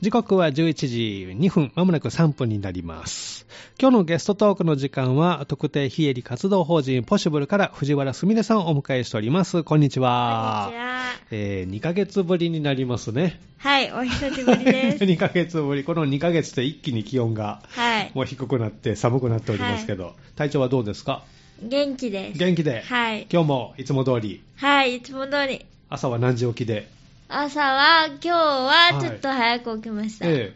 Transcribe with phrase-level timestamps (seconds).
[0.00, 0.52] 時刻は11
[0.86, 3.46] 時2分、まもなく3分になります。
[3.80, 9.64] 今日のゲストトークの時間は、特定非営利活動法人ポシブルから藤原すみれさんをお迎えしております。
[9.64, 10.66] こんにちは。
[10.66, 10.98] こんにちは。
[11.32, 13.40] えー、2ヶ月ぶりになりますね。
[13.56, 15.02] はい、お久しぶりです。
[15.04, 15.82] 2ヶ月ぶり。
[15.82, 18.12] この2ヶ月で一気に気温がはい。
[18.14, 21.24] もう低くなって寒くなっておりますけど、体調はどうですか？
[21.60, 22.38] 元気です。
[22.38, 22.82] 元気で。
[22.82, 23.26] はい。
[23.32, 25.66] 今日もいつも通り、はい、いつも通り。
[25.90, 26.88] 朝は何時起きで？
[27.28, 30.26] 朝は、今日はちょっと早く起きました。
[30.26, 30.54] え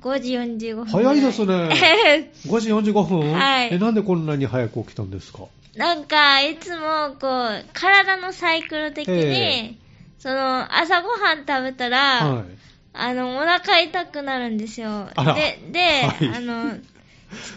[0.00, 0.84] 5時45分。
[0.86, 5.40] 早いですね え5時45分、はいえ、なんでこんなに早く起きたんですか？
[5.74, 9.74] なんか、いつも、こう、体のサイクル的に、え
[10.18, 12.44] その、朝ごはん食べたら、はい。
[12.92, 15.08] あの、お腹痛くなるんですよ。
[15.34, 16.72] で、で、はいあの、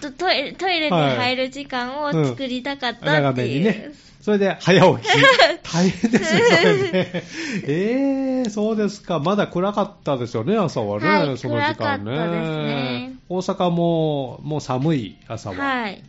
[0.01, 3.63] ちょっとトイレトイレに入る時間を作りたかった長っていう。
[3.65, 3.91] めにね。
[4.25, 5.09] それで早起き。
[5.71, 7.23] 大変ですね、それね。
[7.67, 9.19] えー、そうですか。
[9.19, 11.07] まだ暗かったですよね、朝はね。
[11.07, 12.11] はいその時間ね。
[12.11, 15.55] ね大阪も、もう寒い朝は。
[15.57, 16.01] はい。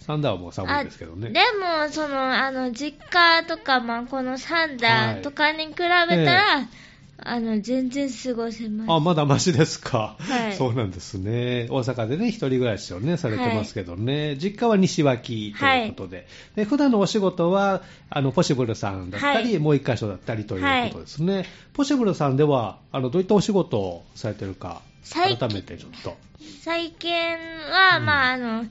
[0.00, 1.30] サンダーはもう寒いですけどね。
[1.30, 5.94] でも、その、あの、実家とか、まあ、このサンダーとかに比べた
[6.34, 6.68] ら、
[7.22, 8.90] あの、全然過ごせます。
[8.90, 10.16] あ、まだマシですか。
[10.18, 11.66] はいそうなんですね。
[11.70, 14.36] 大阪でね、一人暮らしをね、されてますけどね。
[14.36, 16.26] 実家は西脇ということで。
[16.56, 21.44] で普段のお仕事は、あの、ポシブルさんだったり、はいもう一箇所だったりということですね。
[21.74, 26.16] ポシブルさんでは、あの、どういったお仕事をされてるか、改めてちょっと。
[26.62, 28.66] 最近は、うんまあ、あの、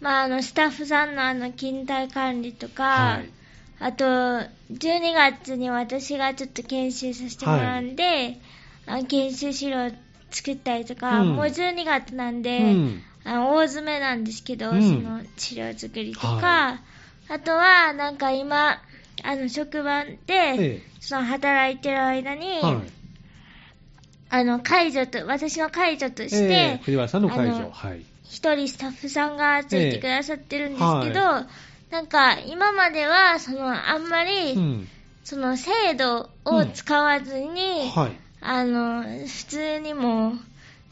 [0.00, 3.41] まあ、あの、スタッフさんのあの、勤怠管理とか、はい。
[3.82, 8.38] あと、12月に私がちょっと研修させてもらうんで、
[8.86, 9.90] あの研修資料
[10.30, 16.80] 作ったりとか、うんもう12月なんで、うんあの大詰めなんですけど、うんその資料作りとか、は
[17.28, 18.80] あとは、なんか今、
[19.24, 22.60] あの、職場で、えその働いてる間に、え。
[22.60, 22.76] はい。
[24.30, 27.56] あの、解除と、私の解除としえてえ、藤原さんの会場。
[27.56, 28.02] あのはい。
[28.24, 31.46] 一人スタッフさんがついてくださってるんですけど、ええは
[31.92, 34.88] なんか今まではそのあんまり、うん。
[35.24, 38.12] その制度を使わずに、はい。
[38.40, 40.32] あの普通にもう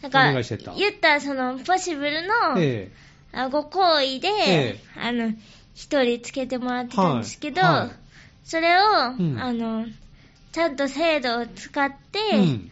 [0.03, 0.33] なんおか
[0.77, 2.23] 言ったらそのポシブル
[3.33, 4.81] の、ご好意で、ええ。
[5.01, 5.33] あの
[5.75, 7.73] 一人つけてもらってたんですけど、はい。
[7.73, 7.91] はい
[8.45, 9.39] それを、ん。
[9.41, 9.87] あの
[10.53, 12.71] ちゃんと制度を使って、っん。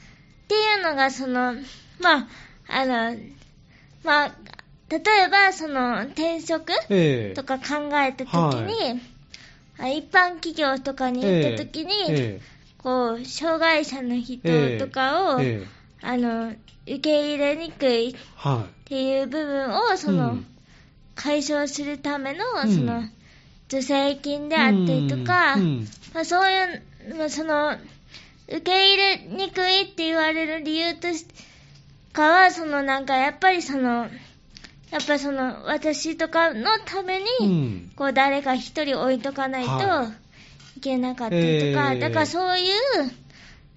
[0.49, 1.55] ていうのがその
[1.99, 2.29] まあ
[2.69, 3.17] あの
[4.05, 4.35] まあ
[4.89, 7.35] 例えばその転職ええ。
[7.35, 9.01] とか考えたときに、
[9.79, 12.41] あ一般企業とかに行ったときに、ええ。
[12.79, 14.39] こう障害者の人
[14.79, 15.67] とかを、ええ。
[16.01, 16.55] あの
[16.87, 20.47] 受け入れにくいっはていう部分をその、うん
[21.19, 22.73] 解消するためのうん。
[22.73, 23.03] その
[23.69, 25.63] 助成金であったりとか、うん。
[25.63, 25.89] うん。
[26.15, 26.77] まあ、そうい
[27.13, 27.77] う、まあ、その
[28.47, 31.27] 受け入れにくいって言われる理由とし
[32.13, 34.09] かはそのなんかやっぱりその
[34.91, 37.89] やっぱりその私とかのために。
[37.99, 40.13] こう誰か一人置いとかないとは
[40.77, 40.81] い。
[40.81, 42.71] けなかったりとか、えーだからそういう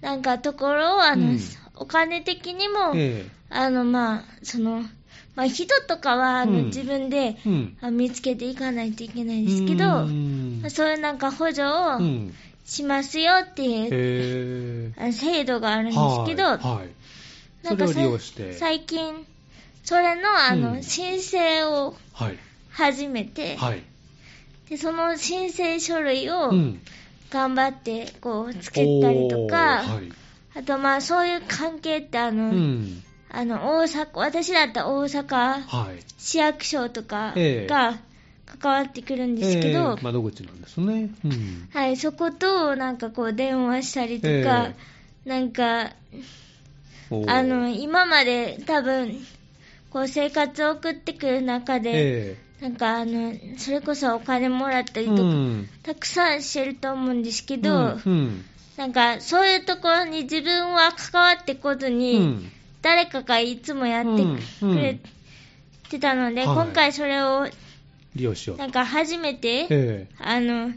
[0.00, 1.38] なんかところをあの、うん。
[1.74, 4.82] お金的にも、えあのまあその
[5.34, 6.66] まあ人とかはあの、うん。
[6.66, 7.36] 自分で
[7.90, 10.06] 見つけていかないといけないんですけど、
[10.70, 12.34] そういうなんか補助うをん。
[12.64, 15.96] しますよっていう、制度があるんです
[16.26, 17.88] けど、なんか。
[18.52, 19.26] 最近
[19.84, 22.38] それのあの、うん申請をはい。
[22.70, 23.82] 始めて、はい。
[24.68, 26.80] でその申請書類を、うん。
[27.30, 30.12] 頑張ってこう作ったりとか、はい。
[30.54, 33.02] あとまあそういう関係ってあの、うん。
[33.30, 36.04] あの大阪私だったら大阪はい。
[36.18, 37.98] 市役所とかええが
[38.60, 41.10] 関わってくるんですけど、ええ窓口なんですね。
[41.24, 41.68] うん。
[41.72, 44.74] はい、そことなんかこう電話したりとか、え
[45.24, 45.92] なんか
[47.26, 49.16] あの今まで多分
[49.92, 51.90] こう生活を送ってくる中で、
[52.30, 55.68] えなんかあのそれこそお金もらったえりとか、うん。
[55.82, 58.44] たくさんしてると思うんですけど、うんうん。
[58.78, 62.52] なんかそういうところに自分は関わってこずに、うん。
[62.80, 64.24] 誰かがいつもやって
[64.60, 64.98] くれ
[65.90, 66.56] てたので、はい。
[66.56, 67.46] 今回それを
[68.14, 68.56] 利用しよう。
[68.56, 68.62] と。
[68.62, 70.72] なんか初めて、えあの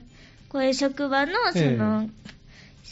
[0.49, 2.09] こういう職場のその、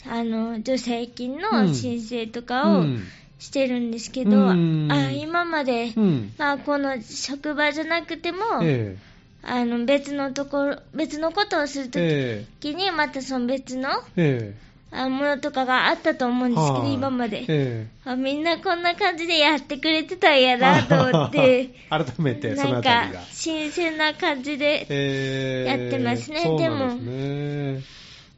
[0.08, 3.04] あの助成金の申請とえかをうん
[3.38, 4.88] してるんですけど、うん。
[4.90, 6.32] あ今まで、うん。
[6.38, 8.96] まあ、この職場じゃなくても、え
[9.42, 14.64] あの別のところ別のことをするえときえにまたその別のええ。
[14.96, 23.10] あものとかがあったと思うんですけど、はい今まで、えあみんなこんな感じでやってくれてたんやなと思って 改めてそのなんか。
[23.32, 26.36] 新鮮な感じで、えやってますね。
[26.36, 27.82] ですね。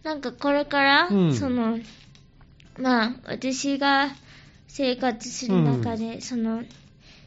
[0.02, 1.34] なんかこれから、うん。
[1.34, 1.78] その
[2.78, 4.08] まあ私が
[4.76, 6.62] 生活する中で、その、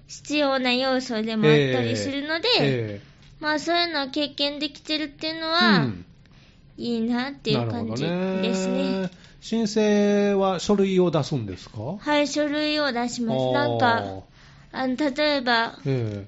[0.07, 3.01] 必要な要素でもあったりするので、え
[3.39, 6.05] まあそういうのを経験できてるっていうのえは、うん。
[6.77, 9.09] いいなっていう感じですなるほどね。
[9.41, 11.97] 申請は書類を出すんですか？
[11.97, 13.49] はい、書類を出します。
[13.51, 14.03] なんか、
[14.71, 16.27] あの、例えば、え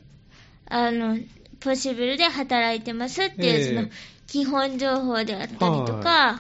[0.70, 1.18] あの、
[1.60, 3.62] ポッシブルで働いてますっていう、ええ。
[3.68, 3.88] その、
[4.26, 6.40] 基本情報であったりとか、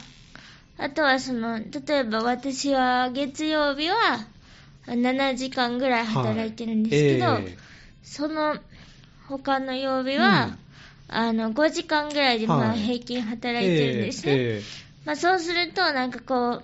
[0.79, 4.25] あとはその、例えば私は月曜日は
[4.95, 7.43] 7時間ぐらい働いてるんですけど、はい。
[7.47, 7.57] え
[8.03, 8.55] その
[9.27, 10.57] 他の曜日は、
[11.07, 12.79] あの、5時間ぐらいでまあはい。
[12.79, 14.33] 平均働えいてるんですね。
[14.37, 14.61] え
[15.05, 16.61] まあそうすると、なんかこ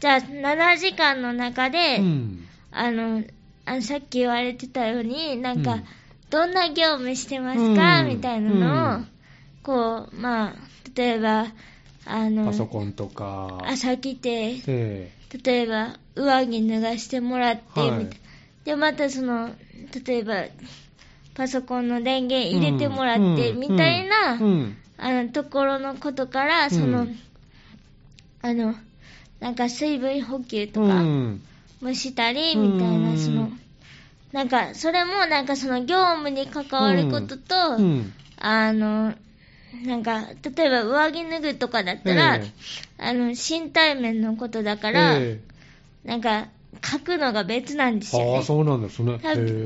[0.00, 2.46] じゃあ7時間の中で、えうん。
[2.70, 3.24] あの、
[3.64, 5.84] あのさっき言われてたように、なんか、うん。
[6.30, 8.08] どんな業務してますか、うん。
[8.08, 9.08] みたいなのを、うん。
[9.62, 10.54] こう、まあ、
[10.94, 11.46] 例えば、
[12.04, 15.10] あのパ、ソコンとか、朝来て、え
[15.42, 18.14] 例えば、上着脱がしてもらって、はいみたいな。
[18.64, 19.50] で、またその、
[20.06, 20.44] 例えば、
[21.34, 23.60] パソコンの電源入れてもらって、うん。
[23.60, 24.40] みたいな、うん。
[24.40, 24.76] うん。
[24.96, 27.18] あの、ところのことから、その、うん
[28.42, 28.74] あの、
[29.40, 31.42] なんか水分補給とうか、ん。
[31.80, 33.16] もしたり、みたいな、うん。
[33.16, 33.50] その、
[34.32, 38.12] なんか、それもなんかその業務に関わることと、うん。
[38.38, 39.14] あの、
[39.84, 40.26] なんか、
[40.56, 42.52] 例えば上着脱ぐとかだったら、ええ
[42.98, 45.40] あの、身体面のことだから、え
[46.04, 46.48] なんか、
[46.84, 48.30] 書くのが別なんですよね。
[48.32, 49.18] えああ、そうなんですね。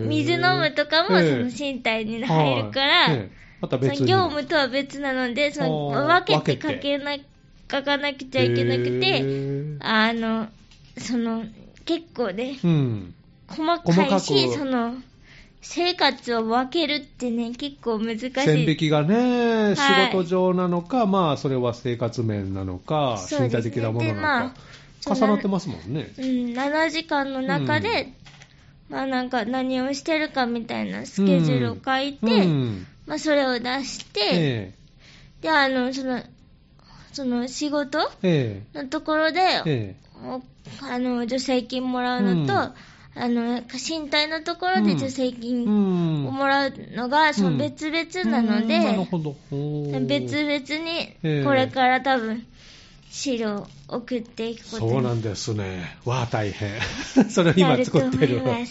[0.08, 4.06] 水飲むとかもそええの身体に入るから、はいええまた別に。
[4.06, 7.16] 業務とは別なので、その分けて書けな、
[7.70, 10.48] 書かなくちゃいけなくへて、えあの、
[10.96, 11.44] その、
[11.84, 13.14] 結構ね、うん。
[13.48, 14.94] 細かいし、その、
[15.62, 18.30] 生活を分けるってね、結構難しい。
[18.30, 19.76] 線引きがね、い。
[19.76, 23.58] 仕事上なのか、まあ、それは生活面なのか、そうですね。
[23.58, 24.54] 身体的なものなのでまか
[25.06, 26.08] あ、重なってますもんね。
[26.18, 26.24] うん、
[26.54, 28.12] 7時間の中で、
[28.88, 32.86] まあなんか何をしてるかみたいなスケジュールを書いて、うん。
[33.06, 34.74] まあそれを出して、え。
[35.42, 36.22] で、あの、その、
[37.12, 38.78] その仕事ええ。
[38.82, 39.96] のところで、ええ。
[40.24, 40.42] お
[40.82, 42.72] あの、助成金もらうのと、うん
[43.14, 46.26] あの、身体のところで助成え金うん。
[46.28, 48.78] をもらうのが、その別々なので、
[50.06, 51.40] 別々ええ。
[51.40, 52.46] に、これから多分、
[53.10, 55.96] 資料を送っていくことにそうなんですね。
[56.04, 56.80] わあ、大変。
[57.30, 58.40] それを今作ってる。
[58.44, 58.66] はい。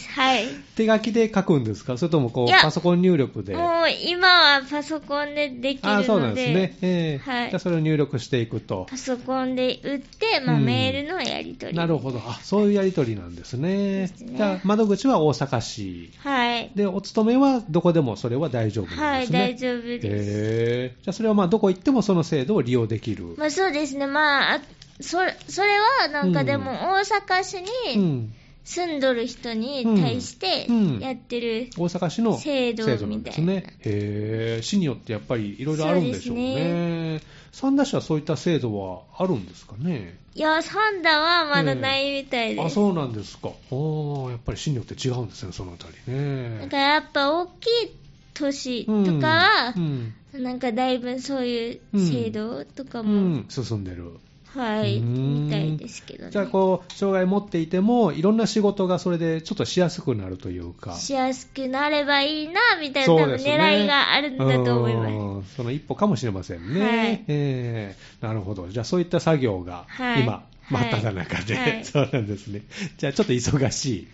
[0.76, 1.98] 手書きで書くんですか？
[1.98, 3.56] それともこうパソコン入力で？
[3.56, 4.28] もう今
[4.58, 6.78] はパソコンでできるので、あそうなんですね。
[6.82, 8.88] ええはいじゃあそれを入力していくと。
[8.90, 11.78] パソコンで打って、まあ、うんメールのやり取り。
[11.78, 12.20] なるほど。
[12.26, 13.70] あ、そういうやり取りなんですね。
[13.70, 16.12] ですねじゃあ、窓口は大阪市。
[16.18, 16.72] はい。
[16.76, 19.28] で、お勤めはどこでもそれは大丈夫ですね。
[19.32, 20.08] 大丈夫です。
[20.08, 23.36] へえじゃあそれはまあどこ行ってもその制度を利用できる。
[23.38, 24.62] まあそうですね、まあ、あ
[25.02, 25.70] それそれ
[26.04, 28.34] はなんかでも大阪市うにん。
[28.66, 33.64] 住んどる人に対してうんやってる、大阪市の制度なんですね。
[33.80, 37.20] へえ市によってやっぱりいろいろあるんでしょうね。
[37.52, 40.20] 三田市はそういった制度はあるんですかね？
[40.36, 42.66] いや、サンダはまだないみたいです。
[42.68, 43.48] あ、そうなんですか。
[43.48, 46.60] やっぱり市によって違うんですね、そのあたりね。
[46.62, 47.96] だからやっぱ大きい
[48.36, 54.12] 都市とかはう、んなんかだいぶそういう制度とかうも、ん、進んでる。
[54.56, 56.32] はい、うんみたいですけどね。
[56.32, 60.96] じゃあこう、障害持っていても、いろんな仕事がそれでちょっとしやすくなるというか。
[60.96, 65.12] しやすくなればいいな、みたいな、多分狙いがあるんだと思います。
[65.12, 66.80] うんその一歩かもしれませんね。
[66.82, 68.68] はいえーなるほど。
[68.68, 72.62] じゃあそういった作業がはい今、真っ只中で、はい そうなんですね。
[72.98, 74.08] じゃあちょっと忙しい。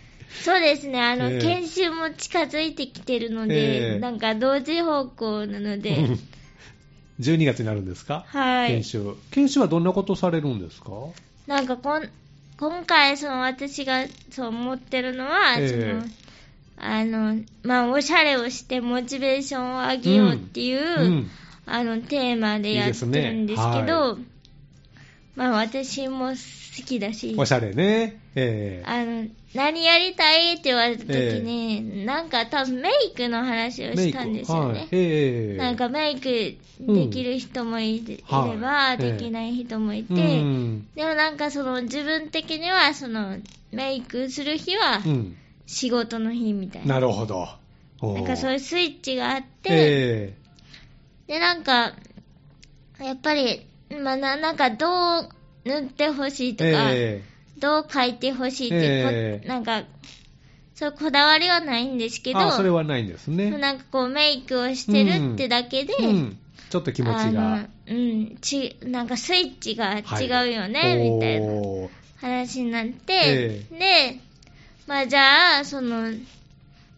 [0.43, 6.09] そうですね、あの、ええ研修も近づいてきてるので、ええなんか同時方向なので、
[7.19, 8.25] 12月になるんですか？
[8.27, 8.83] はい研。
[8.83, 9.15] 修。
[9.31, 10.91] 研修はどんなことされるんですか？
[11.47, 12.09] なんかこん、
[12.59, 16.03] 今回、その私がそう思ってるのは、ええその、
[16.77, 21.29] あの、まあ、おしゃれをしてモチベーションを上げようっていう、うん。
[21.65, 24.17] あの、テーマでやってるんですけいいですねど、
[25.35, 28.19] まあ、私も好きだし、おしゃれね。
[28.35, 34.79] えーあの、何やりたいって言われた時に、なんか多分メイクの話をしたんですよね。
[34.79, 34.87] はい。
[34.91, 38.17] えーなんかメイクできる人もい,、れ
[38.57, 40.87] ば、はいできない人もいて、うん。
[40.95, 43.37] でもなんかその自分的にはその
[43.71, 45.37] メイクする日はうん。
[45.65, 46.95] 仕事の日みたいな。
[46.95, 47.47] なるほど。
[48.01, 50.37] なんかそういうスイッチがあって、え
[51.27, 51.93] でなんか、
[52.99, 54.87] やっぱり、まあななんかど
[55.19, 55.29] う
[55.65, 57.23] 塗ってほしいーとか、え
[57.59, 59.47] どう描いてほしいってええ。
[59.47, 59.83] なんか、
[60.73, 63.51] そういうこだわりはないんですけど、ーあ、それはないんですね。
[63.51, 66.37] なんかこうメイクをしてるってだけで、うん。
[66.69, 67.41] ちょっと気持ちあが。
[67.41, 70.25] の、うん、ち、なんかスイッチがはい。
[70.25, 71.53] 違うよね、みたいな
[72.17, 74.19] 話になって、で、
[74.87, 76.11] まあじゃあ、その、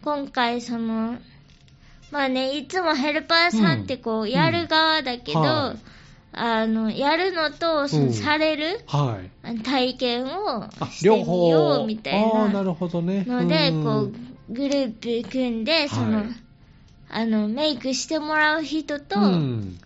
[0.04, 1.18] 今回その、
[2.12, 4.32] まあね、いつもヘルパーさんってこう、ん。
[4.32, 5.97] やる側だけど、うんはい
[6.40, 9.60] あの、やるのと、そのうんされる、はい。
[9.64, 11.50] 体験をあ、してみ両方。
[11.50, 13.24] ようみたいああ、ななるほどね。
[13.28, 14.14] ので、んこう、
[14.54, 16.28] グループ組んで、その、はい
[17.10, 19.80] あの、メイクしてもらう人と、うん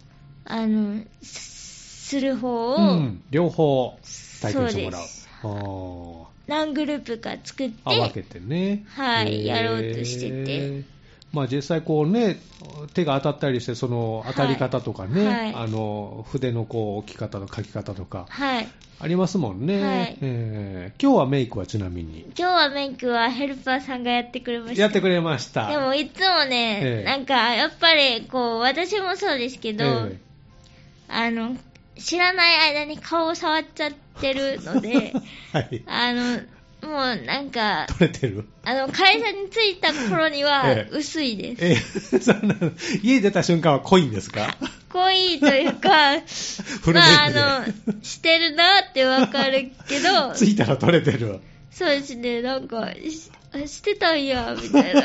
[0.46, 3.98] あの、すする方を、うん、両方
[4.42, 5.02] 体験してもらう。
[5.02, 8.84] ですあー何グループか作って、あ分けてね。
[8.90, 11.01] はいやろうとしてて。
[11.34, 12.38] まあ実際こうね、
[12.94, 18.68] 手が当たったりして、その当たり方とかね、はいあの筆のこう置き方の書き方とかはい。
[19.04, 22.22] ありますもんね、はいえー今日はメイクはちなみに？
[22.38, 24.82] 今日はメイクはヘルパーさんがやってくれました。
[24.84, 25.68] やってくれました。
[25.70, 30.20] でもいつもね、ええなんかやっぱりこう、私もそうですけど、え
[31.08, 31.58] あの、
[31.98, 35.14] 知らない間に顔を触っちゃってるので、え
[35.52, 35.84] はい。
[35.88, 36.40] あの、
[36.84, 38.46] もうなんか、取れてる？
[38.64, 40.96] あの、会社に着いた頃にはええ。
[40.96, 41.64] 薄いです。
[42.14, 42.20] ええ。
[42.20, 42.72] そんなの。
[43.04, 44.58] 家出た瞬間は濃いんですか？
[44.90, 45.90] 濃いというか、
[46.94, 47.66] まあ、あの、
[48.04, 51.40] してるなってわかるけど、 ついたら取れてる。
[51.72, 55.02] そうですね、なんか、しあしてたんや、みたいな。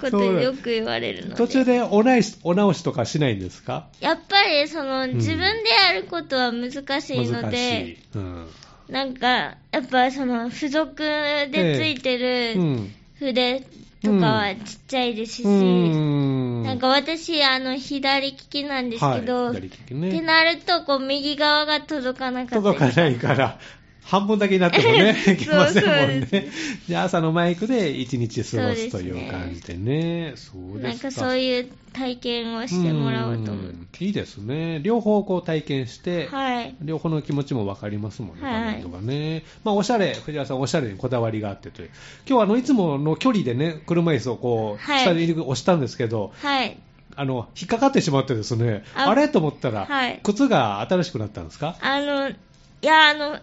[0.00, 1.36] ことよく言われるので。
[1.36, 3.86] 途中でお直しお直しとかしないんですか？
[4.00, 7.98] やっぱり、その、ん自分でやることは難しいの難しでい、。
[8.16, 8.48] うん
[8.88, 12.16] なんか、やっぱその、付属でついて
[12.54, 12.94] うるん。
[13.18, 13.60] 筆
[14.02, 16.62] とかはちっちゃいですし、うん。
[16.62, 20.20] なんか私、あの、左利きなんですけど、ってね。
[20.20, 23.58] なると、こう、右側が届かなかったり届かないから、
[24.06, 26.48] 半分だけになってもね、 いけませんもんね。
[26.88, 30.32] じゃあ朝のマイクで一日過ごすといそう感じでね。
[30.36, 30.88] そうですか。
[30.88, 34.04] なんかそういう体験をしてもらおうと思っんて。
[34.04, 34.80] いいですね。
[34.82, 36.74] 両方こう体験して、はい。
[36.82, 39.42] 両方の気持ちも分かりますもんね、はいとかね。
[39.64, 41.90] まあ、おしゃれ、藤原さん、おしゃれにこだわりがあってという。
[42.28, 46.76] 今日はあの、いつもの距離でね、車椅子をこう、はい下に押したんですけど、はい。
[47.18, 49.28] あの、引っかかってしまってですね、ああれ？
[49.28, 51.76] と思ったら、はい靴が新しくなったんですか？
[51.80, 52.30] あの、
[52.82, 53.40] いや、あの、新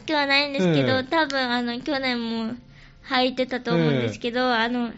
[0.00, 2.54] しくはないんですけど、ええ多分、あの、去年も
[3.08, 4.92] 履いてたと思うんですけど、あの、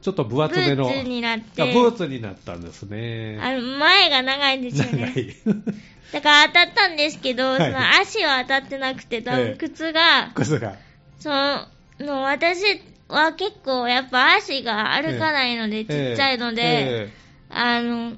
[0.00, 0.88] ちょっと分ブ厚めの。
[0.88, 3.38] ーツになって、あブーツになったんですね。
[3.42, 5.12] あの、前が長いんですよ長ね。
[5.16, 5.34] い。
[6.12, 10.76] だから当たったんですけど、はいその足は当たってなくて、多ええ分靴が、靴が。
[11.18, 11.66] その、
[12.00, 12.62] の私
[13.08, 17.12] は結構やっぱ足が歩かないので、ちっちゃいので、え
[17.50, 18.12] あの、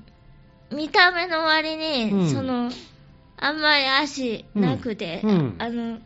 [0.70, 2.70] 見た目の割に、うんその、
[3.42, 5.30] あんまり足なくて、うん。
[5.30, 5.98] うんあの、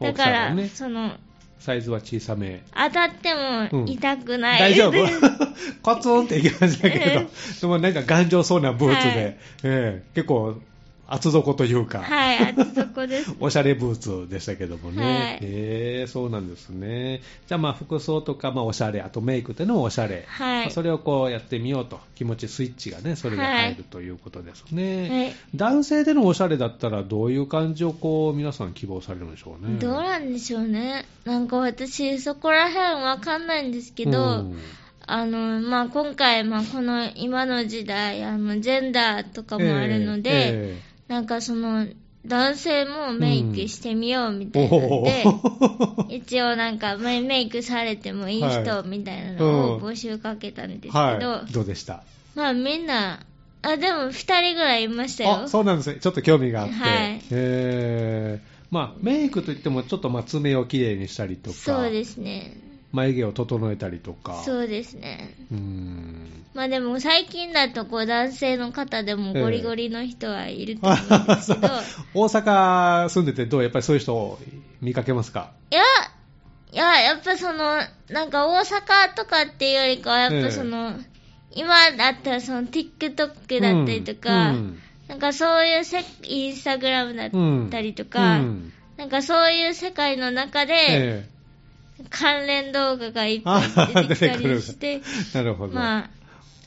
[0.00, 0.68] 大だから、きさがね。
[0.68, 1.12] その、
[1.60, 2.62] サイズは小さめ。
[2.74, 4.60] 当たっても痛くない。
[4.60, 5.06] 大丈夫？
[5.82, 7.04] コツンっていきましたけど。
[7.04, 7.28] え、
[7.60, 9.16] でもなんか頑丈そうなブーツで、はい。
[9.22, 10.02] ええ。
[10.14, 10.60] 結構
[11.06, 13.34] 厚底というか、はい、あそこです。
[13.40, 15.02] おしゃれブーツでしたけどもね。
[15.02, 17.20] はいへえそうなんですね。
[17.46, 20.24] じゃあまあ服装とか、まあおしゃれ、あとメイクっていうのもおしゃれ。
[20.26, 25.08] はいまあそれをこうやってみようと、気持ちスイッチがね、それが入るということですね。
[25.08, 29.78] はい男性でのおしゃれだったらどういう感じをこう皆さん希望されるんでしょうね。
[29.78, 31.04] どうなんでしょうね。
[31.24, 34.58] なんか私、そこら辺わかんないんですけど、うん
[35.06, 41.86] あの、まあ、今回、まあ、この今の時代、あの、ジェンダーとかもあるので、ええなんかその、
[42.26, 46.16] 男性もメイクしてみようみたいなのおで、ー。
[46.16, 52.02] 一応なんか、メメイクされてもいいは人いみたいなのをうん募集かけたんですけど、はい、どうでした？
[52.34, 53.20] まあみんな、
[53.62, 55.42] あ、でも二人ぐらいいましたよ。
[55.44, 57.20] あそうなんですね、ちょっと興味があって、はい。
[57.30, 58.54] えー。
[58.70, 62.56] まあ、メイクといっても、ちょっとまあ爪をきれいにしたりとか、そうですね。
[62.92, 65.34] 眉毛を整えたりとか、そうですね。
[65.52, 71.68] うーんまあでも最近だとこう男性の方でもゴリゴリの人はいると思うんですけど、
[72.14, 74.38] 大阪住んでて、どうやっぱりそういう人
[74.80, 75.50] 見かけますか？
[75.72, 75.82] いや、
[76.72, 80.94] いや、やっぱその、なんか大阪とかっていうよりかは、やっぱその、
[81.56, 83.16] 今だったらその TikTok
[83.60, 91.28] だったりとか、うんなんかそういうせインスタグラムだったりとか、うんなんかそういう世界の中で、え
[92.10, 95.02] 関連動画がいっぱい出てきたりして、え
[95.34, 96.10] なるほど、まあ、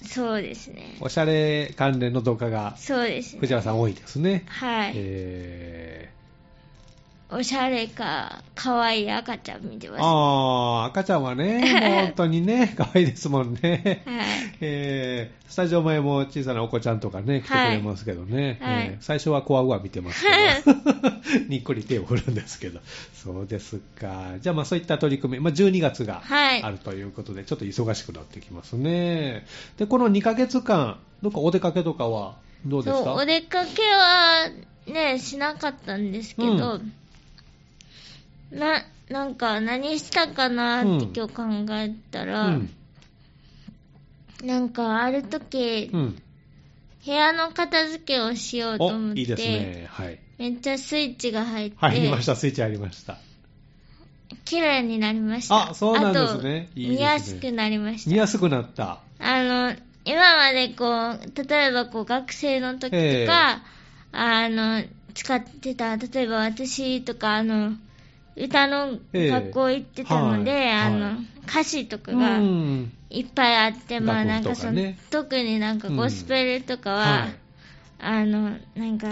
[0.04, 0.98] そうですね。
[1.01, 3.39] おしゃれ関連の動画がそうですね。
[3.42, 4.44] 藤原さん多いですね。
[4.48, 4.94] はい。
[4.96, 6.10] え
[7.29, 10.01] おしゃれか、可愛い赤ちゃん見てー、ます。
[10.01, 14.01] ああ、赤ちゃんはね、本当にね、 可愛いですもんね。
[14.05, 14.25] はい。
[14.62, 20.24] えー、スタジオ前も小さなお子ちゃんとかね、来てくれますけどね、はいえー最初はコアウア見てます
[20.63, 20.75] けど、
[21.50, 22.79] にっこり手を振るんですけど、
[23.13, 24.36] そうですか。
[24.41, 29.46] じゃあまあそういった取り組み、まあ12月がはいあるということで、ちょっと忙しくなってきますね。
[29.77, 33.13] で、この2ヶ月間、どっかお出かけとかはどうですか？
[33.13, 34.50] お出かけは
[34.88, 36.79] ね、しなかったんですけど、
[38.51, 41.44] な、なんか何したかなって今日考
[41.75, 42.70] えたら、うん。
[44.44, 46.22] なんかある時、うん。
[47.06, 49.88] 部屋の片付けをしようとお思って、いいですね。
[49.89, 50.20] はい。
[50.38, 53.18] めっちゃスイッチが入って、入りました、スイッチ入りました。
[54.46, 55.70] 綺麗になりました。
[55.70, 58.12] あそうなんですねいいですね見やすくなりました。
[58.12, 59.00] 見やすくなった。
[59.20, 59.75] あの、
[60.06, 63.62] 今までこう、例えばこう学生の時とか、
[64.12, 67.74] あの、使ってた、例えば私とか、あの、
[68.38, 70.75] 歌の学校行ってたので、ええ。
[70.75, 70.88] はい。
[70.88, 71.15] あの、はい。
[71.48, 72.91] 歌詞とかうがん。
[73.10, 77.36] いっぱいあって、まあなんかその、ね特になんかうんゴスペルとかは、はい。
[78.00, 79.08] あの、なんか、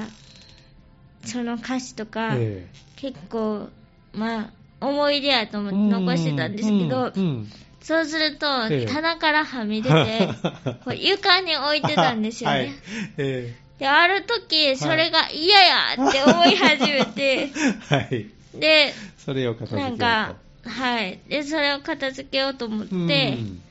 [1.24, 2.68] その歌詞とか、え
[2.98, 3.70] 結構、
[4.14, 4.50] まあ、
[4.82, 7.24] 思い出やと思ってえ残してたんですけど、うん。
[7.24, 7.50] うん。
[7.82, 8.86] そうすると、ええ。
[8.86, 10.28] 棚からはみ出て、
[10.84, 12.56] こう床に置いてたんですよね。
[12.58, 12.74] はい。
[13.18, 17.50] えで、ある時、それが嫌やって思い始めて、え
[17.90, 18.26] はい。
[18.60, 21.20] で、それを片付けようんとなか、はい。
[21.28, 23.62] で、それを片付けようと思って、うん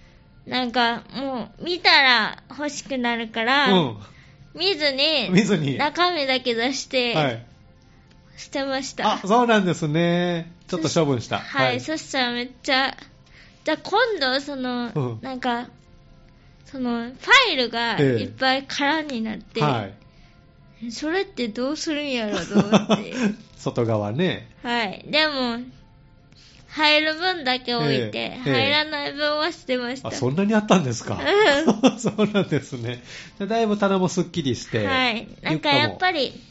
[0.47, 3.97] なんか、もう、見たら欲しくなるから、うん。
[4.55, 7.47] 見ずに、見ずに中身だけ出して、はい。
[8.37, 9.15] 捨てました。
[9.15, 10.53] あ、そうなんですね。
[10.69, 11.39] ちょっと処分した。
[11.39, 12.95] はい、そしたらめっちゃ、
[13.65, 15.69] じゃあ今度、その、うんなんか、
[16.67, 19.89] その、ファイルがええいっぱい空になって、は
[20.83, 20.93] い。
[20.93, 23.15] それってどうするんやろと思って。
[23.65, 24.49] 外側ね。
[24.63, 25.05] はい。
[25.09, 25.59] でも、
[26.69, 30.09] 入る分だけ置いて、ええ入らない分は捨てました。
[30.09, 31.19] あ、そんなにあったんですか？
[31.99, 33.03] そうなんですね。
[33.39, 34.87] だいぶ棚もすっきりして。
[34.87, 35.29] はい。
[35.43, 36.31] なんかやっぱり。
[36.31, 36.43] り、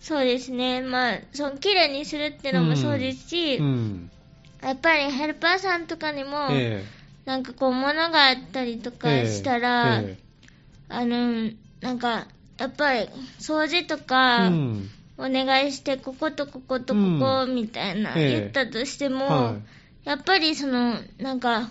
[0.00, 0.80] そうですね。
[0.80, 4.10] まあ、その綺麗にするってのもそうですし、うん。
[4.62, 6.84] やっぱりヘルパーさんとかにも、え
[7.26, 10.18] なんかこう物があったりとかえしたら、え
[10.88, 12.26] あの、なんか、
[12.58, 13.08] やっぱり
[13.40, 14.90] 掃除とえかう、ん。
[15.20, 18.28] お願いして、こことこことここみたいなええ。
[18.40, 19.56] 言ったとしても、は
[20.04, 21.70] やっぱりその、なんか、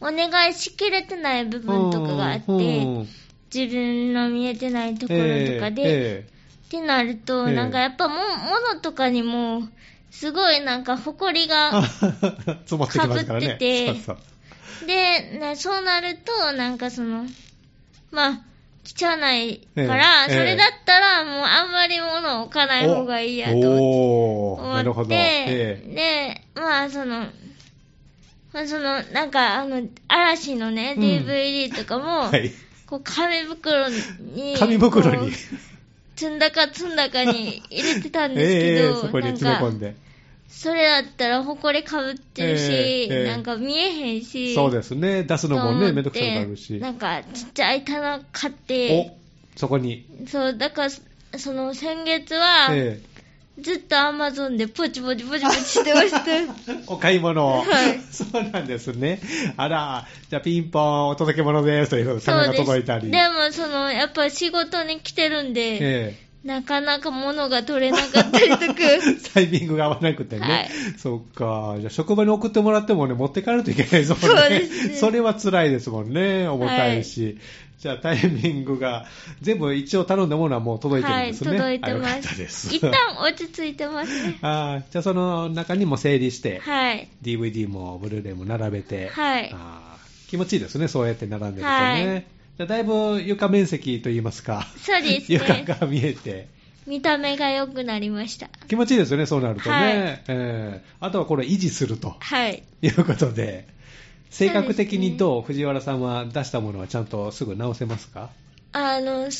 [0.00, 2.56] お願いしきれてない部分とかがあって、う
[3.00, 3.08] ん。
[3.52, 6.26] 自分の見えてないところとかで、え
[6.66, 7.54] ってなると、ええ。
[7.54, 9.68] なんかやっぱも、物とかにも、
[10.10, 11.82] すごいなんか埃えが、
[13.24, 13.46] からね。
[13.46, 13.94] 被ってて。
[14.86, 17.26] で、ねそうなると、なんかその、
[18.12, 18.40] まあ、
[18.84, 25.14] 汚いから、ええそれだったらもうあんまり物を置かない方がいいやと思って。
[25.16, 27.26] えで、まあ、その、
[28.52, 32.52] まあ、その、なんか、あの、嵐のね、うん DVD とかも、えはい。
[32.86, 35.32] こう、紙袋に、紙袋に。
[36.16, 39.96] 積んだか積んだかに入れてたんですけえど、 えそこに詰め込んで。
[40.56, 45.24] それだったら、ほこりかぶってるし、ええええなんか見えへんし、そうですね。
[45.24, 46.78] 出すのもね、めんどくさくなるし。
[46.78, 49.12] なんか、ちっちゃい棚買って、
[49.56, 50.06] お、そこに。
[50.28, 53.00] そう、だから、その、先月は、え
[53.58, 56.18] ずっとアマゾンでポチポチポチポチしてました。
[56.34, 56.46] え
[56.88, 57.46] お買い物。
[57.46, 59.20] はいそうなんですね。
[59.56, 62.54] あら、じゃあピンポン、お届け物ですという棚が。
[62.54, 63.10] 届いたり。
[63.10, 68.74] でも、その、やっぱ仕事に来てるんで、えなかなか物が取れなかったりとか。
[68.80, 69.00] え
[69.32, 70.42] タイミングが合わなくてね。
[70.42, 71.76] はいそっか。
[71.80, 74.26] じゃあ職場に送ってもらってもね、持って帰るといけないですもんね。
[74.26, 76.46] そうですねそれは辛いですもんね。
[76.46, 77.38] 重たいし。
[77.78, 79.06] じゃあタイミングが、
[79.42, 81.50] 全部一応頼んだものはもう届いてるんはい、ですね。
[81.52, 82.18] 届いてあよかます。
[82.20, 82.74] ったです。
[82.74, 84.38] 一旦落ち着いてますね。
[84.42, 87.08] あーじゃあその中にも整理して、はい。
[87.22, 91.68] DVD もブルーレイも並べて、はいあー気持ちいいですね、そうやって並んでるとね。
[91.68, 95.64] はいじゃあだいぶ床面積といいますか、そうです床ね。
[95.66, 96.48] が見えて、
[96.86, 98.48] 見た目が良くなりました。
[98.68, 99.74] 気持ちいいですよね、そうなるとね。
[99.74, 100.24] はい。
[100.28, 102.16] えーあとはこれ維持すると。
[102.20, 102.62] はい。
[102.80, 103.66] いうことで、
[104.30, 108.30] 性格的にどう、藤原さんは出したものはちゃんとすぐ直せますか？
[108.72, 109.32] あの、そういう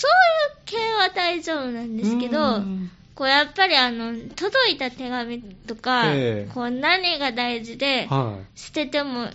[0.65, 6.53] 系は大丈夫なんですけうどん、こうやっぱりあの、届いた手紙とか、ええ。
[6.53, 9.29] こう何が大事で、は捨てても、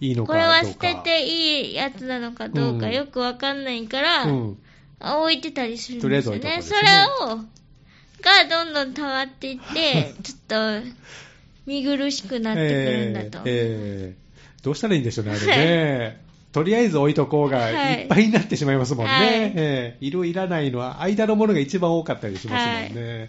[0.00, 0.08] い。
[0.08, 6.38] いいのかこれは捨てていいやつなのかどうかうんよくわかんないから、置いてたりするんですよね。
[6.38, 6.88] ず置いとこうですそれね
[7.20, 7.26] を、
[8.22, 10.88] がどんどん溜まっていって、 ちょっと、
[11.66, 13.48] 見苦しくなってくるんだと。
[13.48, 14.24] ええええ
[14.62, 16.24] どうしたらいいんでしょうね、あれね。
[16.54, 19.12] とりあえず置いとこうがはいいっぱいになってしまいますもんね。
[19.12, 23.28] はいええいるいらないのは間のものが一番多かったりしますもんね。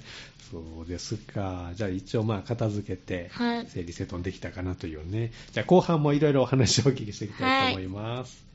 [0.52, 1.72] そうですか。
[1.74, 5.32] じゃあ一応まあ片付けて、はい整理整頓できたかなというね。
[5.52, 8.46] じゃあ後半もいろいろお話をお聞きしていきたいと思います。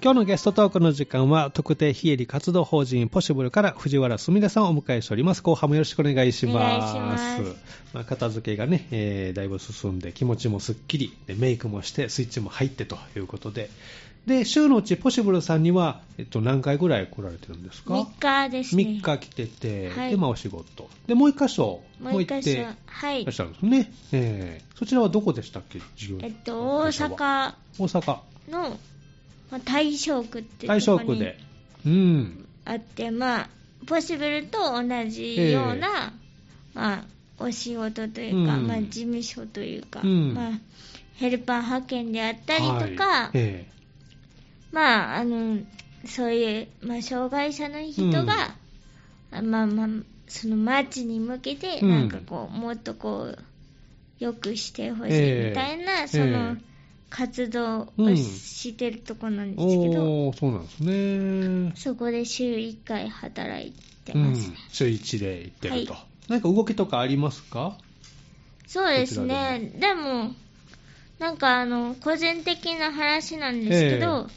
[0.00, 5.42] 今日のゲストトークの時間は特定非営利活動法人ポシブルから藤原すみれさんをお迎えしております。
[5.42, 6.96] 後半もよろしくお願いします。
[6.96, 7.56] お願いします
[7.94, 13.70] まあ、片付けがね、えーだいぶ進んで気持ちもすっきりでメイクもしてスイッチも入ってということで
[14.26, 18.82] で、週のうちポシブルさんには、えっと、何回ぐらい来られてるんですか？3日ですね。
[18.82, 20.10] 3日来てて、はい。
[20.10, 20.90] で、まあお仕事。
[21.06, 23.92] で、もう1箇所、もう一箇所行ってらはいっしゃるんですね。
[24.12, 26.18] えーそちらはどこでしたっけ、授業。
[26.22, 27.54] えっと、大阪。
[27.80, 28.18] 大阪。
[28.48, 28.78] の、
[29.50, 31.38] まあ、大正区って大とこに正区で。
[31.86, 32.46] うん。
[32.64, 33.48] あって、まあ、
[33.86, 36.12] ポシブルと同じような、
[36.74, 37.04] まあ、
[37.40, 38.66] お仕事というか、うん。
[38.68, 40.34] まあ、事務所というか、うん。
[40.34, 40.52] まあ、
[41.16, 43.30] ヘルパー派遣であったりとか、はい。
[43.34, 43.66] え
[44.72, 45.58] まあ、あの、
[46.06, 48.54] そういう、まあ、障害者の人が、
[49.32, 49.88] あまあまあ、
[50.28, 51.88] その街に向けて、うん。
[51.90, 53.38] なんかこう、もっとこう、
[54.18, 56.20] 良くしてほしいええみたいな、そえ。
[56.20, 56.68] の、え
[57.10, 61.72] 活動をうんしてるとこなんえですけど、おー、そうなんですね。
[61.74, 63.72] そこで週1回働い
[64.04, 64.48] てうんます。
[64.50, 65.94] ね。、週1で行ってると。
[65.94, 66.02] はい。
[66.28, 67.78] 何か動きとかありますか？
[68.66, 69.72] そうですね。
[69.80, 70.32] でも、
[71.18, 74.28] なんかあの、個人的な話なんですけど、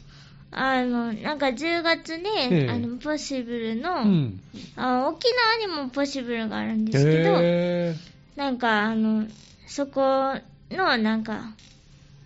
[0.52, 4.42] あの、なんか10月で、ええあの、ポシブルの、うん。
[4.76, 5.28] あ沖
[5.66, 7.96] 縄にもポシブルがあるんですけど、へ
[8.36, 9.26] なんかあの、
[9.66, 10.36] そこ
[10.70, 11.56] のなんか、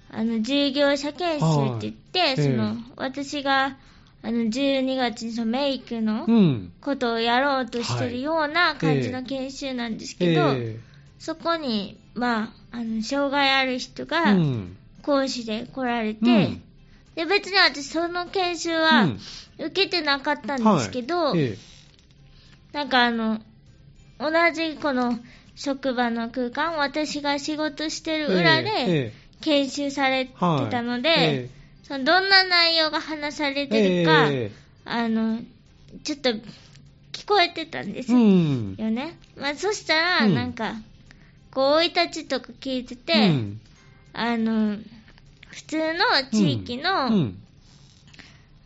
[0.09, 3.77] あの、従業者研修って言って、はいその、え私が、
[4.23, 6.71] あの、12月にそのメイクのーうん。
[6.81, 10.79] ことをやろうとしてるような感じの研修なんですけど、え
[11.19, 14.77] そこに、まあ、あの、障害ある人ーがうん。
[15.03, 16.61] 講師で来られて、うん
[17.15, 19.19] で、別に私その研修うはん。
[19.57, 21.39] 受けてなかったんですけど、はい。
[21.39, 21.57] え
[22.73, 23.39] なんかあの、
[24.19, 25.17] 同じこの
[25.55, 31.49] 職場の空間、私が仕事してる裏えでえ研修されてはいたので、え
[31.83, 34.51] そのどんな内容が話されえてるか、え
[34.83, 35.39] あの、
[36.03, 38.19] ちょっと聞こえてたんですえよ。
[38.19, 38.75] うん。
[38.95, 39.17] ね。
[39.37, 40.35] まあ、そしたら、うん。
[40.35, 40.73] なんか、
[41.51, 43.59] こう、生い立ちとか聞いてて、うん。
[44.13, 44.77] あの、
[45.55, 47.37] 普通の地域うのん。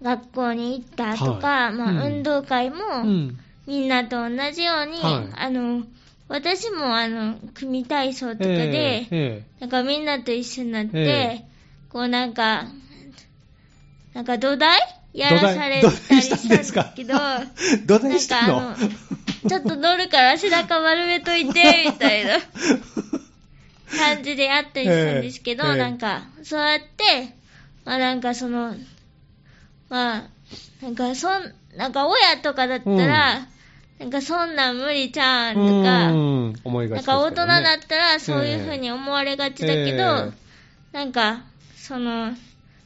[0.01, 2.13] 学校に行ったとか、まあ、はいうん。
[2.15, 3.39] 運動会も、うん。
[3.67, 5.39] みんなと同じように、はい。
[5.39, 5.83] あの、
[6.27, 11.45] 私もあの、組体操とかで、ええなんかみんなと一緒になって、え
[11.89, 12.65] こうなんか、
[14.13, 14.79] なんか土台？
[15.13, 17.39] やらされ土たりしたんですけど、な
[17.85, 18.71] 土台んかしたの？
[18.71, 18.77] あの、
[19.47, 22.37] ちょっと乗るから背中丸めといて、みたいな
[23.97, 27.35] 感じでやったりしたんですけど、ええなんか、そうやって、
[27.85, 28.75] まあなんかその、
[29.89, 30.23] まあ、
[30.81, 33.47] なんかそん、なんか親とかだったら、
[33.99, 37.25] なんかそんなん無理ちゃうんとか、うん思いがちですけどね。
[37.25, 40.31] なんか大人だったらそういう風に思われがちだけど、え
[40.93, 40.97] え。
[40.97, 41.43] なんか、
[41.75, 42.33] その、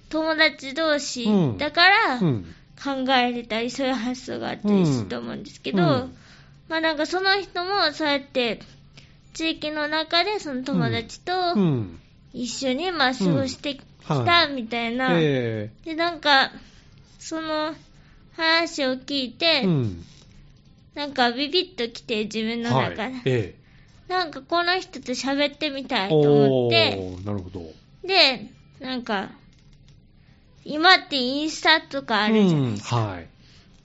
[0.09, 1.57] 友達同士うん。
[1.57, 2.55] だからうん。
[2.83, 6.17] 考えれたり、そういう発想があったりすると思うんですけど、うん。
[6.67, 8.59] まあなんかその人もそうやって、
[9.33, 11.99] 地域の中でその友達とうん。
[12.33, 16.51] 一緒にまあ過ごしてきはたみたいな、えで、なんか、
[17.19, 17.75] その
[18.35, 19.67] 話を聞いて、
[20.95, 22.89] なんかビビッときて自分のはい。
[22.97, 23.55] 中で、え。
[24.07, 27.61] なんかこの人と喋ってみたえいと思おって、ーなるほど。
[28.05, 29.29] で、なんか、
[30.65, 32.97] 今ってインスタとかあるじゃないですか。
[32.97, 33.27] うんはい。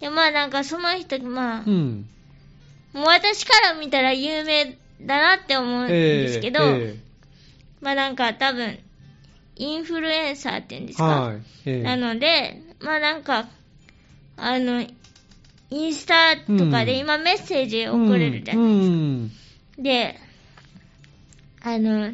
[0.01, 2.09] で、まあなんかその人、まあ、うん。
[2.95, 6.97] もう私から見たら有名だなって思うんですけど、え
[7.81, 8.79] まあなんか多分、
[9.57, 11.05] インフルエンサーって言うんですか？
[11.07, 11.83] えはいええ。
[11.83, 13.49] なので、まあなんか、
[14.37, 14.85] あの、
[15.71, 16.99] インスタとかでうん。
[16.99, 19.31] 今メッセージ送れるじゃない、うん
[19.79, 20.19] で、
[21.61, 22.13] あの、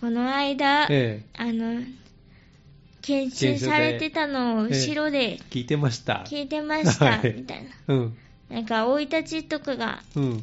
[0.00, 1.24] この間、ええ。
[1.36, 1.82] あの、
[3.02, 6.24] 研修されてたのを後ろで聞いてました。
[6.26, 7.34] 聞いてました、はい。
[7.36, 7.70] みたいな。
[7.88, 8.16] うん。
[8.48, 10.42] なんか、生い立ちとかがうん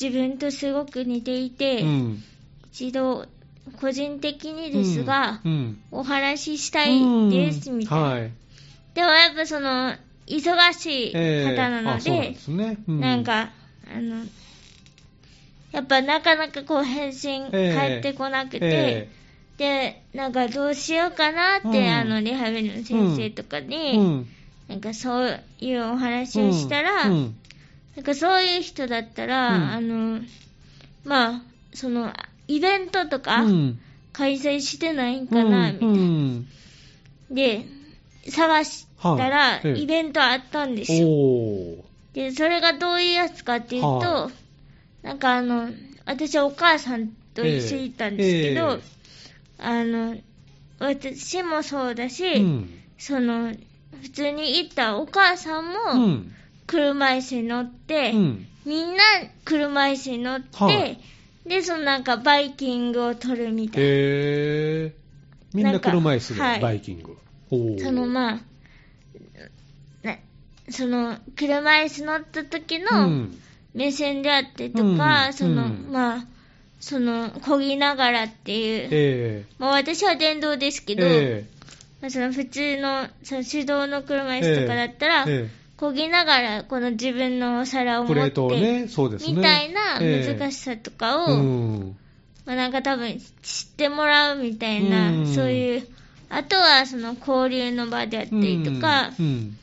[0.00, 2.24] 自分とすごく似ていて、うん。
[2.72, 3.26] 一度、
[3.80, 5.82] 個人的にですが、うん。
[5.90, 8.04] お話ししたいです、みたいな。
[8.04, 8.30] はい。
[8.94, 9.94] でもやっぱその、
[10.26, 12.78] 忙しい方なのあそうなね。
[12.86, 13.50] うなんか、
[13.92, 14.24] あの、
[15.72, 19.08] やっぱなかなかこう返信ええ返ってこなくて、え
[19.56, 21.88] で、なんかどうしようかなって、うん。
[21.88, 24.26] あの、リハビリの先生とかえに、うん。
[24.68, 27.36] なんかそういうお話をしたら、うん
[27.96, 29.62] なんかそういう人だったら、うん。
[29.70, 30.20] あの、
[31.04, 31.42] まあ、
[31.74, 32.12] その、
[32.48, 33.80] イベントとかうん。
[34.12, 35.94] 開催してないんかな、みたいな。
[35.94, 36.48] うん。
[37.30, 37.66] で、
[38.28, 41.08] 探したら、イベントあったんですよ。
[42.12, 44.30] で、それがどういうやつかっていうと、は
[45.02, 45.70] なんかあの、
[46.06, 48.80] 私はお母さんと一緒に行ったんですけど、ええ。
[49.58, 50.16] あの、
[50.78, 52.68] 私もそうだし、うん。
[52.98, 53.54] その、
[54.02, 56.32] 普通に行ったお母さんうも、ん
[56.70, 58.46] 車椅子に乗って、うん。
[58.64, 59.02] みんな
[59.44, 60.98] 車椅子に乗って、はい。
[61.44, 63.88] で、そのなんかバイキングを撮るみたいな。
[63.88, 63.92] へ
[64.86, 64.94] え
[65.52, 66.60] みんな車椅子ではい。
[66.60, 67.18] バイキング
[67.82, 68.40] そのまあ、
[70.04, 70.16] な
[70.68, 73.38] その車椅子乗った時うのん。
[73.74, 75.32] 目線であってとか、うん。
[75.32, 75.88] その、うん。
[75.90, 76.24] まあ、
[76.78, 81.46] その、漕ぎながらっていう、えまあ私は電動ですけえど、え。
[82.00, 89.32] まあ、その普通のその手動の車椅子とかだったら、ええ漕ぎながらこの自分のお皿を持って、プレートをね、そうですね。
[89.34, 91.96] みたいな難しささとかを、うん。
[92.44, 95.88] まあ、なんか多分知ってもらうみたいな、うんそういう、
[96.28, 99.24] あとはその交流の場であったりとかう、ん。
[99.24, 99.56] うん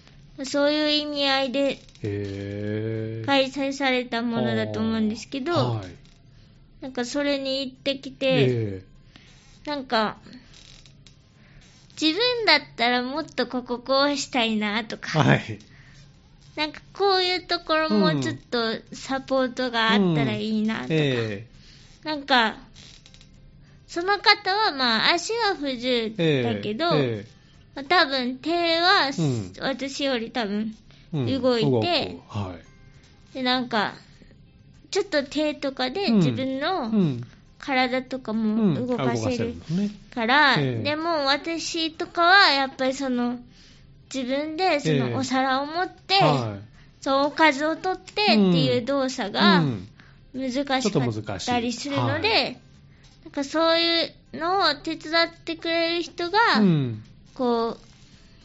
[0.43, 1.79] そういう意味合いで。
[3.25, 5.95] 開催されたものだと思うんですけど、はい。
[6.81, 8.83] なんかそれに行ってきて、え
[9.65, 10.17] なんか、
[11.99, 15.59] 自分だったらもっとこここうしたいなとえか、はい。
[16.57, 18.57] なんかこういうところもちょっと
[18.91, 21.45] サポートがあったらいいなとか、え
[22.03, 22.57] なんか、
[23.85, 27.25] その方はまあ足は不自由えだけど、え
[27.75, 29.53] まあ多分手はうん。
[29.61, 30.75] 私より多分、
[31.13, 32.55] 動いてくは
[33.31, 33.35] い。
[33.35, 33.93] でなんか、
[34.89, 36.15] ちょっと手とかでうん。
[36.15, 37.21] 自分うのん。
[37.59, 38.73] 体とかうん。
[38.73, 39.53] も動かせる。
[40.15, 40.83] から、ええ。
[40.83, 43.37] でも私とかはやっぱりその、
[44.13, 46.57] 自分でそええのお皿を持って、は
[47.01, 49.33] そのおかずを取ってっていう動作い。
[49.33, 49.87] がうん。
[50.33, 52.35] 難しかったりするので、は
[53.25, 57.03] なんかそういうのを手伝ってくれる人が、うん。
[57.33, 57.77] こ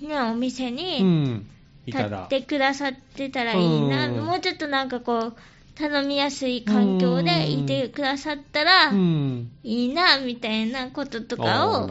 [0.02, 1.42] う、ね、お店うに
[1.86, 2.28] 立っ。
[2.28, 4.24] てくださってたらいいな、うん。
[4.24, 5.36] もうちょっとなんかこう、
[5.74, 9.50] 頼みやすい環境でいてくださったらうん。
[9.64, 11.88] いいな、みたいなこととかを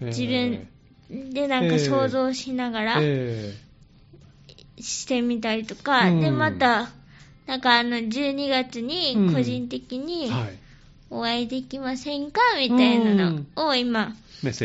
[0.00, 0.68] 自分
[1.32, 3.54] でなんか想像しながらえ
[4.78, 6.20] してみたりとか、うん。
[6.20, 6.90] で、また、
[7.46, 10.58] なんかあの、12月に個人的えにはい。
[11.10, 12.40] お会いできませんか？
[12.58, 14.14] みたいなのを今。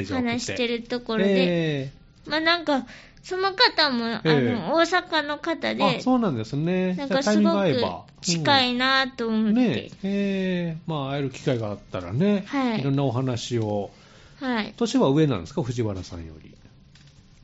[0.09, 1.91] 話してるところで、え
[2.25, 2.85] まあなんか、
[3.21, 4.29] その方も、あえ。
[4.47, 6.95] えの、大阪の方えであ、、そうなんですね。
[6.95, 7.81] なんかすごく
[8.21, 9.55] 近いなと思って、うん。
[9.55, 10.77] ねええ。
[10.87, 12.81] まあ、会える機会があったらね、はい。
[12.81, 13.91] いろんなお話を。
[14.39, 14.73] はい。
[14.75, 16.55] 年は上なんですか、藤原さんより。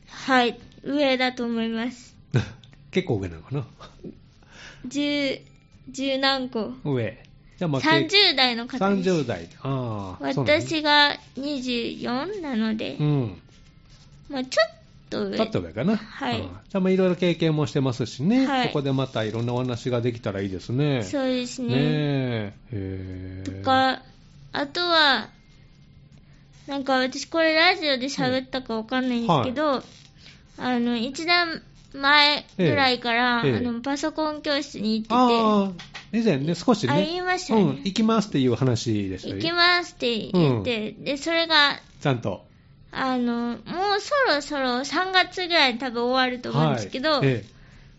[0.07, 0.59] はい。
[0.83, 2.15] 上だと思います。
[2.91, 3.65] 結構上なのかな？
[4.85, 5.41] 十、
[5.89, 6.73] 十何個。
[6.83, 7.25] 上。
[7.57, 9.09] じゃあまあ、30代の方です。
[9.09, 9.49] 30代。
[9.61, 10.23] ああ。
[10.23, 13.41] 私が24なので、うん。
[14.29, 14.75] まあちょっ
[15.09, 15.37] と上。
[15.37, 15.95] ちょっと上かな？
[15.97, 18.45] はいじゃあまあ、いろいろ経験もしてますしね。
[18.45, 21.03] はいそこでまたいろんなお話ができたらいいですね。
[21.03, 21.67] そうですね。
[21.67, 22.53] ねえ。
[22.53, 24.01] へえとか、
[24.51, 25.29] あとは、
[26.67, 29.83] なんか私これラジオで喋ったかわかんないんですけど、
[30.57, 31.61] あの、一年
[31.93, 35.71] 前ぐらいから、ええええあの、パソコン教室に行って
[36.11, 36.93] て、以前ね、少しね。
[36.93, 42.45] あ言いましたねうん、行きますっていう話でしたよ行きますって言って、で、それが、ちゃんと。
[42.91, 43.59] あの、もう
[43.99, 47.45] そろそろ3月ぐらいに多分終わると思うんですけど、はいえ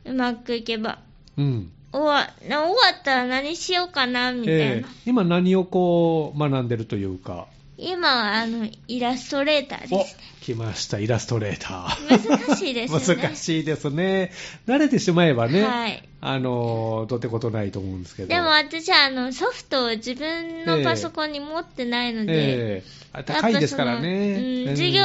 [0.07, 0.99] うまくいけば。
[1.37, 1.73] えうん。
[1.93, 4.65] 終わな終わったら何しようかな、みたいな。
[4.65, 7.47] ええ今何をこう学んでるというか。
[7.79, 10.23] 今は、あの、イラストレーターおですね。
[10.41, 12.29] 来ました、イラストレーター。
[12.49, 13.23] 難しいですよね。
[13.23, 14.33] 難しいですね。
[14.67, 16.03] 慣れてしまえばね、はい。
[16.21, 18.29] あの、どうってことないと思うんですけど。
[18.29, 24.09] でも私はあのソフトを自分のパソコンに持ってないので、ええあ高いですからね。
[24.09, 25.03] うんええ授業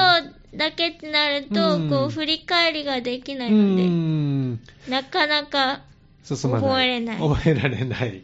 [0.55, 4.59] だけってなると、うんこう振り返りができなういので、ん。
[4.87, 5.81] なかなか。
[6.23, 8.21] 覚えれない覚えられない。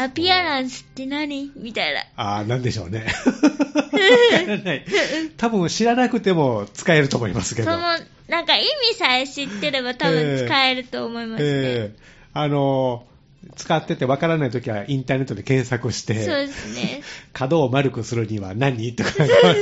[0.00, 1.50] アピアランスって何？
[1.56, 2.02] みたいな。
[2.14, 3.04] ああ、なんでしょうね。
[3.26, 4.84] わからない
[5.36, 7.72] 多分知らなくても使えると思いますけど。
[7.72, 7.82] その、
[8.28, 11.48] なんか意味さえ知ってれば多分使えると思いますね。
[11.50, 11.96] ええ
[12.32, 13.06] あの、
[13.56, 17.02] 使っててわからないときはインターネットで検索しそうて、ですね。
[17.34, 19.10] 角を丸くするには何とか、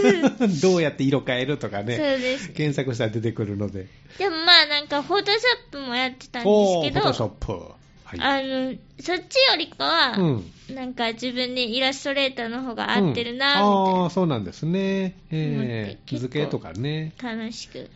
[0.61, 2.51] どうやって色変えるとかそうね、です。
[2.51, 3.87] 検索したら出てくるので。
[4.19, 7.86] でもまあなんかフォトショップもやってたんですけおーフォトショッど、プ。
[8.07, 8.21] はい。
[8.21, 10.75] あの、そっちよりかは、うん。
[10.75, 15.19] なんか自分でイラストレーターの方が合ってるな、うんああ、そうなんですね。
[15.31, 17.15] ええ思って結構図形とかね。
[17.21, 17.35] な。
[17.35, 17.91] 楽しく。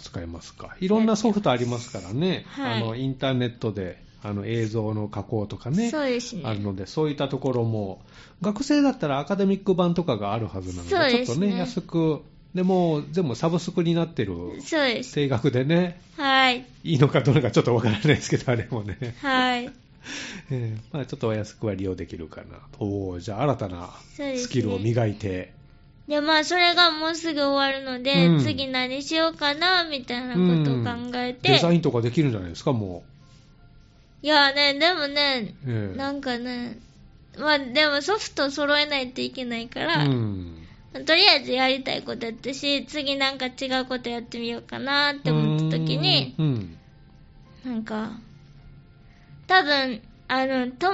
[0.00, 0.76] 使えますか。
[0.80, 2.44] いろんなソフトありますからね。
[2.48, 5.90] はいあの、インターネットで、あの、映像の加工とかね。
[5.90, 6.42] そうですね。
[6.44, 8.02] あるので、そういったところも、
[8.42, 12.22] 学生だったらアカデミック版とかがあるはずなので、ですねちょっとね、安く、
[12.54, 15.14] でも、全部サブスクになってるそうです。
[15.14, 16.64] 定額でね、はい。
[16.84, 19.14] いいのかどうなのかちょっとわからないですけど、あれもね。
[19.20, 19.70] はい。
[20.50, 22.84] ええまあ、ちょっとお安くは利用できるかなと。
[22.84, 25.52] おーじゃあ新たなスキルを磨いて、
[26.08, 33.04] で、まあ、それがもうすぐ終わるので、うん次何しようかな、みたいなことを考えて、デザインとかできるんじゃないですか、も
[34.22, 35.70] いやね、でもね、う。
[35.70, 36.78] ええなんかね、
[37.38, 40.67] まあ、でもソフト揃えないといけないから、うん。
[41.04, 46.78] とりあえずやりたいことやったし、次なんか違うことやってみようかなって思った時に、うーん。
[47.64, 47.72] うん。
[47.72, 48.10] なんか、
[49.46, 50.92] 多分、あの、友、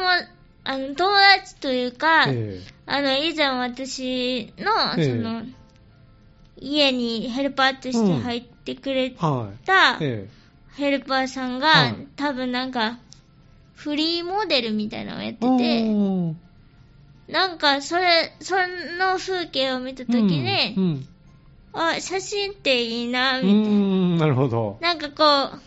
[0.64, 1.10] あの、友
[1.42, 5.10] 達というか、えあの、以前私の、ええ。
[5.10, 5.42] その、
[6.56, 9.10] 家にヘルパーとして入ってくれ。
[9.66, 10.28] たえ
[10.76, 12.08] ヘルパーさんが、はい。
[12.16, 12.98] 多分なんか、
[13.74, 16.43] フリーモデルみたいなのをやってえて、
[17.28, 18.54] なんか、それ、そ
[18.98, 21.08] の風景を見たときに、うん
[21.76, 23.44] あ、写真っていいな、うん。
[23.44, 23.78] うみたいな。
[23.78, 23.82] ー
[24.14, 24.78] ん、なるほど。
[24.80, 25.60] なんかこう、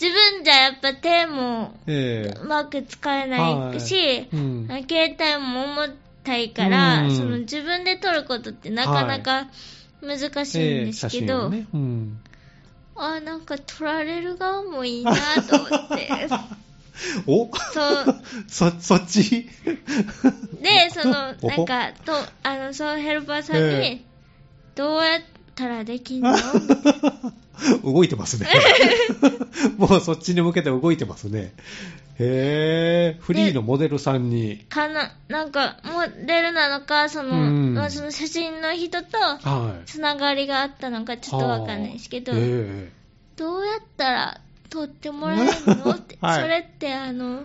[0.00, 4.66] 自分じゃやっぱ手もええうまく使えないし、うん。
[4.66, 9.46] 携帯も重たいから、うんその自分で撮ることってなかなか
[10.00, 11.66] 難しいんええです写けど、真をね。
[11.72, 12.20] うん。
[12.96, 15.12] あ、なんか撮られる側もいいな
[15.46, 16.08] と思って。
[17.26, 17.50] お？
[17.72, 18.22] そう。
[18.48, 19.48] そ、 そっち？
[20.60, 21.48] で、その、お？
[21.48, 24.00] なんか、と、あの、そのヘルパーさんに、え
[24.74, 25.20] どうやっ
[25.54, 26.34] たらできんの？
[27.84, 28.48] 動いてますね。
[29.76, 31.54] もうそっちに向けて動いてますね。
[32.18, 34.58] へえ、フリーのモデルさんに。
[34.68, 39.86] かな、なんか、モデルなのか、その、うんまあ、その写真の人と、はい。
[39.86, 42.38] つながりがあったのかちょっとわかんないですけど、は
[43.36, 44.40] どうやったら
[44.74, 45.94] 撮ってもらえるの？
[45.94, 46.42] って、はい。
[46.42, 47.44] それってあの、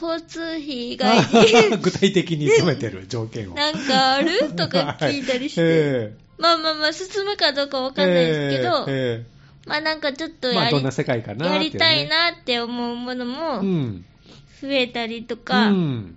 [0.00, 1.76] 交通費以外えに。
[1.82, 3.56] 具体的に詰めてる 条件を。
[3.56, 4.52] なんかある？
[4.56, 5.72] とか聞いたりして、はい。
[5.72, 9.24] えまあまあまあ進むかどうかわえかんないですけど、え
[9.66, 11.56] まあなんかちょっとえまあ、やり,、どんな世界かなっていうね。
[11.56, 14.04] やりたいなって思うものうもん。
[14.60, 16.16] 増えたりとか、うん。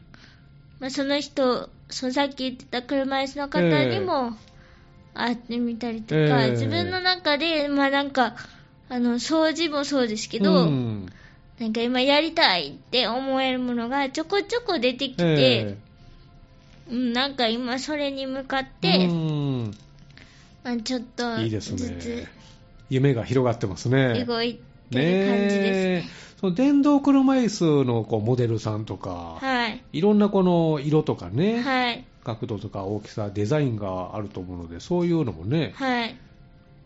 [0.80, 4.38] まあ、その人、そのさっき言ってた車椅子の方にも
[5.13, 6.52] 会ってみたりとか、ええ。
[6.52, 8.36] 自分の中で、まあなんか、
[8.89, 11.10] あの、掃除もそうですけど、うん
[11.60, 15.78] なんか今やりたいって思えるものがちょこちょこ出てきて、え
[16.89, 19.71] うん、なんか今それに向かっえて、うん
[20.63, 22.28] まあ、ちょっといいですずね。
[22.89, 24.23] 夢が広がってますつね。
[24.25, 24.56] 動い
[24.89, 26.10] てる感じですね。
[26.39, 29.84] その電動車椅子のこうモデルさんとか、はい。
[29.91, 32.06] いろんなこの色とかね、はい。
[32.23, 36.15] 角度とか大きさ、デザインがあると思うので、そういうのもね、はい。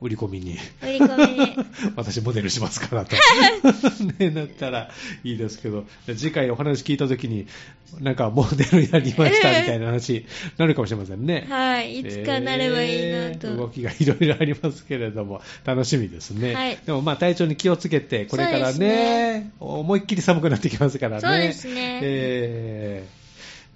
[0.04, 1.64] 売り込みに、売り込みで。
[1.96, 3.16] 私モデルしますからと、
[4.20, 4.90] ね、なったら
[5.24, 7.48] いいですけど、次回お話聞いたときに、
[8.02, 10.26] なんかモデルやりましたみたいな話に
[10.58, 11.46] なるかもしれませんね。
[11.48, 12.00] はい。
[12.00, 13.48] いつかなればいいなと。
[13.48, 16.54] えー動きがいろいろありますけれども、楽しみですね。
[16.54, 21.22] はいでもまあ体調に気をつけて、これからね、ね思いっきり寒くなってきますからね。
[21.22, 23.23] そうですねえー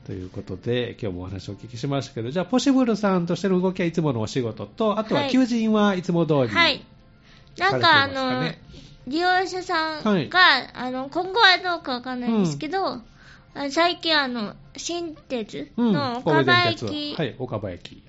[0.07, 6.47] ということで、今日もお話をお聞きしましたけど、じゃあ、ポシブルさんとしての動きはいつものお仕事と、あとははい求人はいつも通り。
[6.47, 6.81] はい。
[7.57, 8.61] なんかあのね、
[9.05, 10.29] 利用者さんが、はい
[10.73, 13.01] あの、今後はどうかわかんないんですけど、あ
[13.55, 18.01] の最近あの、新鉄うん、の岡場電鉄駅はい、岡場駅。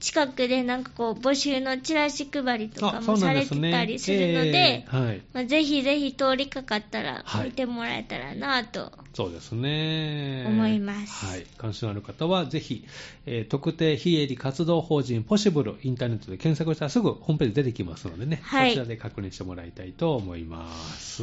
[0.00, 3.70] 近くでなんかこう募集のチラシ配りとかもされて。
[3.70, 5.22] たりするので、えーはい。
[5.32, 8.92] まあ、ぜひぜひ通りかかったらはい見てもらえたらなと。
[9.14, 10.44] そうですね。
[10.46, 11.46] 思いますはい。
[11.56, 12.84] 関心のある方は、ぜひ、
[13.24, 21.22] えー特定非営利活動法人ポシブル、インターネットで検索したらすぐホームページ出てきますのでね、はいそちらで確認してもらいたいと思います。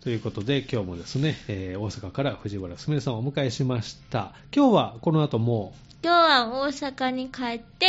[0.00, 4.32] ということで、今日もですね、えー大阪から藤原すみれさんをお迎えしました。
[4.54, 5.74] 今日はこの後も？
[6.04, 7.81] 今日は大阪に帰って、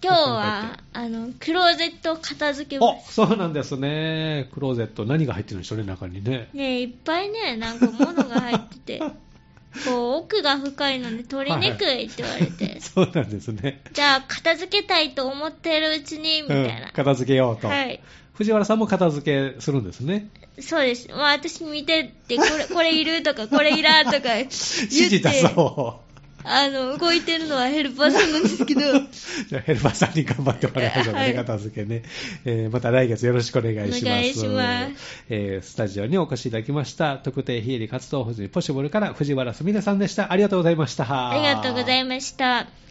[0.00, 3.14] 今日は、あの、クローゼットを片付けます。
[3.14, 4.48] そうなんですね。
[4.54, 6.48] クローゼット、何が入ってるんでしょうね、中にね。
[6.54, 8.98] ねいっぱいね、なんか物が入ってて、
[9.84, 13.82] こう、奥が深いので取りにくいって言われて、そうなんですね。
[13.92, 16.86] じゃあ片付けたいと思ってるうちに、みたいな。
[16.86, 17.66] うん片付けようと。
[17.66, 18.00] はい。
[18.34, 20.28] 藤原さんも片付けするんですね。
[20.60, 21.08] そうです。
[21.08, 26.07] まあ私見てって、これ、これいるとか、これいらんとか言 指示出って、そう。
[26.44, 32.02] あの、動いてるのはヘルパーさんなんですけど、じゃあヘルパーさんに頑張ってもらいましょうね、はい片付けね。
[32.44, 34.06] えーまた来月よろしくお願いします。
[34.06, 40.32] お願いしますえースタジオにお越しいただきました、特定非営利活動法人ポシブルから藤原すみれさんでした。
[40.32, 41.30] ありがとうございました。
[41.30, 42.87] ありがとうございました。